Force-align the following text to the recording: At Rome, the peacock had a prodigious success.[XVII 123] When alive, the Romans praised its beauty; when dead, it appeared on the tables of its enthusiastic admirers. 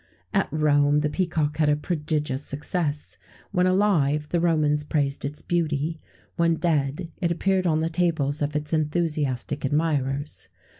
At 0.33 0.51
Rome, 0.51 1.01
the 1.01 1.11
peacock 1.11 1.57
had 1.57 1.69
a 1.69 1.75
prodigious 1.75 2.43
success.[XVII 2.43 3.21
123] 3.51 3.51
When 3.55 3.67
alive, 3.67 4.29
the 4.29 4.39
Romans 4.39 4.83
praised 4.83 5.23
its 5.23 5.43
beauty; 5.43 6.01
when 6.37 6.55
dead, 6.55 7.11
it 7.21 7.31
appeared 7.31 7.67
on 7.67 7.81
the 7.81 7.89
tables 7.91 8.41
of 8.41 8.55
its 8.55 8.73
enthusiastic 8.73 9.63
admirers. 9.63 10.49